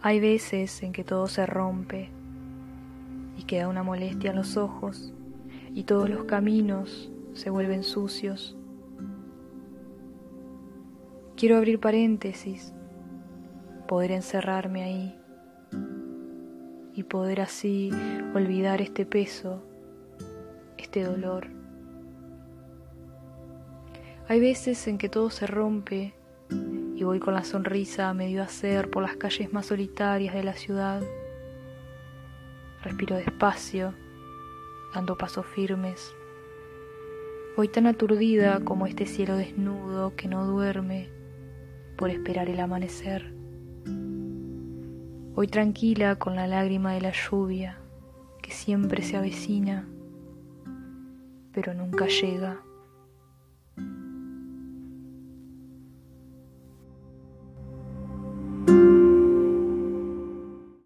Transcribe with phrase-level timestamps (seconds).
[0.00, 2.10] Hay veces en que todo se rompe
[3.36, 5.12] y queda una molestia en los ojos
[5.74, 8.56] y todos los caminos se vuelven sucios.
[11.36, 12.72] Quiero abrir paréntesis,
[13.86, 15.18] poder encerrarme ahí
[16.94, 17.90] y poder así
[18.34, 19.62] olvidar este peso,
[20.78, 21.48] este dolor.
[24.28, 26.15] Hay veces en que todo se rompe
[26.96, 30.54] y voy con la sonrisa a medio hacer por las calles más solitarias de la
[30.54, 31.02] ciudad.
[32.82, 33.92] Respiro despacio,
[34.94, 36.14] dando pasos firmes.
[37.54, 41.10] Voy tan aturdida como este cielo desnudo que no duerme
[41.98, 43.30] por esperar el amanecer.
[45.34, 47.78] Voy tranquila con la lágrima de la lluvia
[48.42, 49.86] que siempre se avecina,
[51.52, 52.65] pero nunca llega.